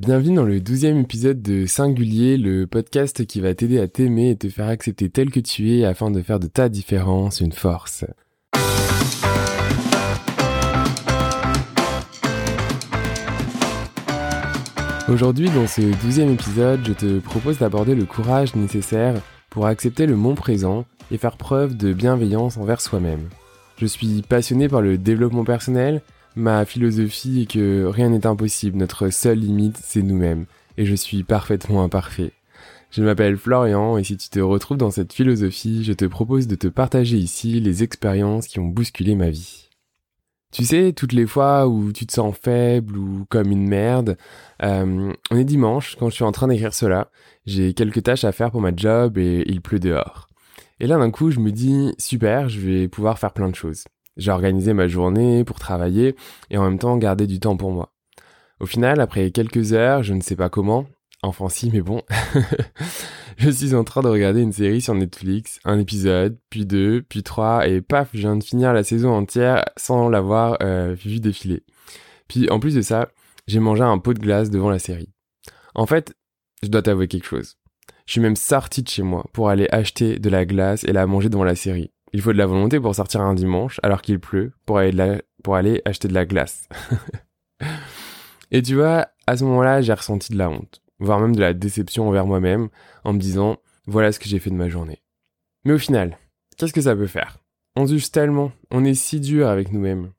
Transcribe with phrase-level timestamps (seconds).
[0.00, 4.36] Bienvenue dans le douzième épisode de Singulier, le podcast qui va t'aider à t'aimer et
[4.36, 8.06] te faire accepter tel que tu es afin de faire de ta différence une force.
[15.10, 19.20] Aujourd'hui, dans ce douzième épisode, je te propose d'aborder le courage nécessaire
[19.50, 23.28] pour accepter le monde présent et faire preuve de bienveillance envers soi-même.
[23.76, 26.00] Je suis passionné par le développement personnel,
[26.36, 31.22] ma philosophie est que rien n'est impossible, notre seule limite c'est nous-mêmes, et je suis
[31.24, 32.32] parfaitement imparfait.
[32.90, 36.56] Je m'appelle Florian et si tu te retrouves dans cette philosophie, je te propose de
[36.56, 39.68] te partager ici les expériences qui ont bousculé ma vie.
[40.50, 44.16] Tu sais, toutes les fois où tu te sens faible ou comme une merde,
[44.64, 47.12] euh, on est dimanche quand je suis en train d'écrire cela,
[47.46, 50.26] j'ai quelques tâches à faire pour ma job et il pleut dehors.
[50.80, 53.84] Et là d'un coup je me dis super, je vais pouvoir faire plein de choses.
[54.16, 56.16] J'ai organisé ma journée pour travailler
[56.50, 57.92] et en même temps garder du temps pour moi.
[58.60, 60.86] Au final, après quelques heures, je ne sais pas comment,
[61.22, 62.02] enfin si mais bon,
[63.38, 67.22] je suis en train de regarder une série sur Netflix, un épisode, puis deux, puis
[67.22, 71.62] trois, et paf, je viens de finir la saison entière sans l'avoir euh, vu défiler.
[72.28, 73.08] Puis en plus de ça,
[73.46, 75.08] j'ai mangé un pot de glace devant la série.
[75.74, 76.14] En fait,
[76.62, 77.56] je dois t'avouer quelque chose.
[78.06, 81.06] Je suis même sorti de chez moi pour aller acheter de la glace et la
[81.06, 81.92] manger devant la série.
[82.12, 86.08] Il faut de la volonté pour sortir un dimanche alors qu'il pleut pour aller, acheter
[86.08, 86.68] de la glace.
[88.50, 91.54] et tu vois, à ce moment-là, j'ai ressenti de la honte, voire même de la
[91.54, 92.68] déception envers moi-même
[93.04, 95.02] en me disant voilà ce que j'ai fait de ma journée.
[95.64, 96.18] Mais au final,
[96.56, 97.38] qu'est-ce que ça peut faire?
[97.76, 100.12] On juge tellement, on est si dur avec nous-mêmes.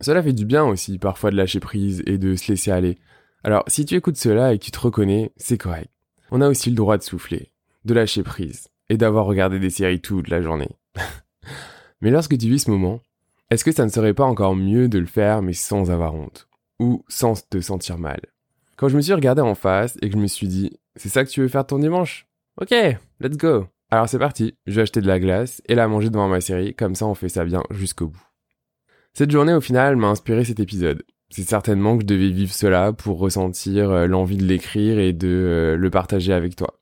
[0.00, 2.98] Cela fait du bien aussi parfois de lâcher prise et de se laisser aller.
[3.42, 5.90] Alors si tu écoutes cela et que tu te reconnais, c'est correct.
[6.30, 7.52] On a aussi le droit de souffler,
[7.84, 10.68] de lâcher prise et d'avoir regardé des séries toute la journée.
[12.00, 13.00] Mais lorsque tu vis ce moment,
[13.50, 16.48] est-ce que ça ne serait pas encore mieux de le faire mais sans avoir honte
[16.78, 18.20] Ou sans te sentir mal?
[18.76, 21.24] Quand je me suis regardé en face et que je me suis dit, c'est ça
[21.24, 22.26] que tu veux faire ton dimanche?
[22.60, 22.74] Ok,
[23.20, 26.28] let's go Alors c'est parti, je vais acheter de la glace et la manger devant
[26.28, 28.28] ma série, comme ça on fait ça bien jusqu'au bout.
[29.14, 31.02] Cette journée au final m'a inspiré cet épisode.
[31.30, 35.28] C'est certainement que je devais vivre cela pour ressentir euh, l'envie de l'écrire et de
[35.28, 36.77] euh, le partager avec toi.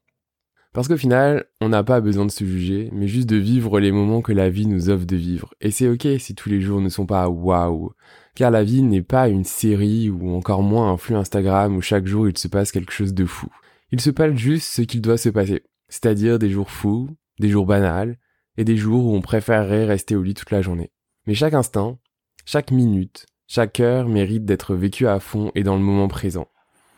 [0.77, 3.93] Parce qu'au final, on n'a pas besoin de se juger, mais juste de vivre les
[3.93, 5.55] moments que la vie nous offre de vivre.
[5.63, 7.93] Et c'est ok si tous les jours ne sont pas waouh.
[8.35, 12.07] Car la vie n'est pas une série ou encore moins un flux Instagram où chaque
[12.07, 13.49] jour il se passe quelque chose de fou.
[13.91, 15.63] Il se passe juste ce qu'il doit se passer.
[15.89, 17.09] C'est-à-dire des jours fous,
[17.41, 18.19] des jours banals,
[18.59, 20.93] et des jours où on préférerait rester au lit toute la journée.
[21.27, 22.01] Mais chaque instant,
[22.45, 26.49] chaque minute, chaque heure mérite d'être vécu à fond et dans le moment présent.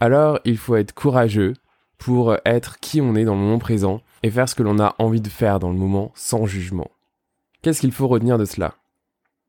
[0.01, 1.55] Alors il faut être courageux,
[1.99, 4.95] pour être qui on est dans le moment présent et faire ce que l'on a
[4.99, 6.91] envie de faire dans le moment sans jugement.
[7.63, 8.75] Qu'est-ce qu'il faut retenir de cela?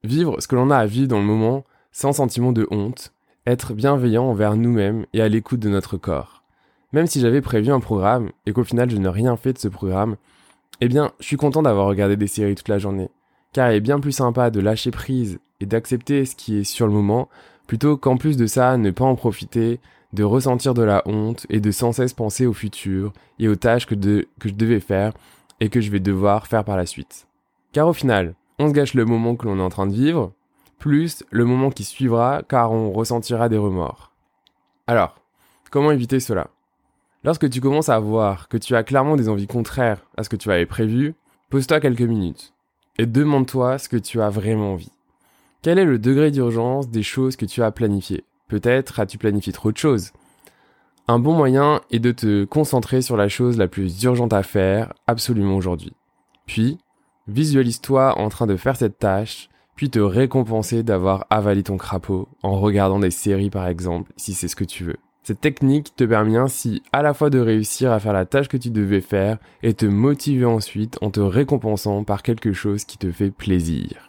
[0.03, 3.13] Vivre ce que l'on a à vivre dans le moment sans sentiment de honte,
[3.45, 6.43] être bienveillant envers nous-mêmes et à l'écoute de notre corps.
[6.91, 9.67] Même si j'avais prévu un programme et qu'au final je n'ai rien fait de ce
[9.67, 10.17] programme,
[10.81, 13.09] eh bien, je suis content d'avoir regardé des séries toute la journée,
[13.53, 16.87] car il est bien plus sympa de lâcher prise et d'accepter ce qui est sur
[16.87, 17.27] le moment,
[17.67, 19.79] plutôt qu'en plus de ça, ne pas en profiter,
[20.13, 23.85] de ressentir de la honte et de sans cesse penser au futur et aux tâches
[23.85, 25.13] que, je devais faire
[25.59, 27.27] et que je vais devoir faire par la suite.
[27.71, 30.33] Car au final, on se gâche le moment que l'on est en train de vivre,
[30.79, 34.11] plus le moment qui suivra car on ressentira des remords.
[34.87, 35.15] Alors,
[35.69, 36.47] comment éviter cela?
[37.23, 40.37] Lorsque tu commences à voir que tu as clairement des envies contraires à ce que
[40.37, 41.15] tu avais prévu,
[41.49, 42.53] pose-toi quelques minutes
[42.97, 44.91] et demande-toi ce que tu as vraiment envie.
[45.61, 48.25] Quel est le degré d'urgence des choses que tu as planifiées?
[48.49, 50.11] Peut-être as-tu planifié trop de choses.
[51.07, 54.93] Un bon moyen est de te concentrer sur la chose la plus urgente à faire
[55.07, 55.93] absolument aujourd'hui.
[56.45, 56.77] Puis,
[57.27, 62.59] visualise-toi en train de faire cette tâche, puis te récompenser d'avoir avalé ton crapaud en
[62.59, 64.97] regardant des séries par exemple, si c'est ce que tu veux.
[65.23, 68.57] Cette technique te permet ainsi à la fois de réussir à faire la tâche que
[68.57, 73.11] tu devais faire et te motiver ensuite en te récompensant par quelque chose qui te
[73.11, 74.08] fait plaisir.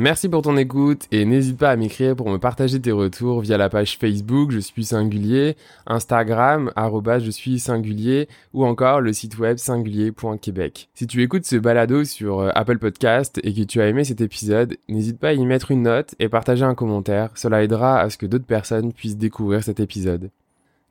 [0.00, 3.58] Merci pour ton écoute et n'hésite pas à m'écrire pour me partager tes retours via
[3.58, 5.56] la page Facebook Je suis singulier,
[5.88, 10.88] Instagram je suis singulier ou encore le site web singulier.québec.
[10.94, 14.20] Si tu écoutes ce balado sur euh, Apple Podcast et que tu as aimé cet
[14.20, 18.08] épisode, n'hésite pas à y mettre une note et partager un commentaire, cela aidera à
[18.08, 20.30] ce que d'autres personnes puissent découvrir cet épisode.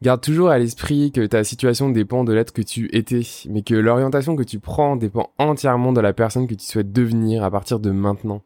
[0.02, 3.74] Garde toujours à l'esprit que ta situation dépend de l'être que tu étais, mais que
[3.74, 7.80] l'orientation que tu prends dépend entièrement de la personne que tu souhaites devenir à partir
[7.80, 8.42] de maintenant.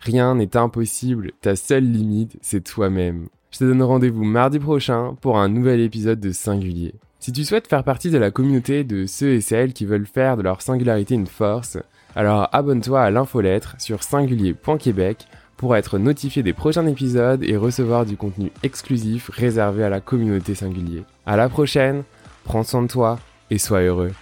[0.00, 3.28] Rien n'est impossible, ta seule limite, c'est toi-même.
[3.50, 6.94] Je te donne rendez-vous mardi prochain pour un nouvel épisode de Singulier.
[7.20, 10.36] Si tu souhaites faire partie de la communauté de ceux et celles qui veulent faire
[10.36, 11.78] de leur singularité une force,
[12.14, 15.26] alors abonne-toi à l'infolettre sur singulier.québec
[15.56, 20.54] pour être notifié des prochains épisodes et recevoir du contenu exclusif réservé à la communauté
[20.54, 21.04] singulier.
[21.24, 22.04] À la prochaine,
[22.44, 23.18] prends soin de toi
[23.50, 24.12] et sois heureux.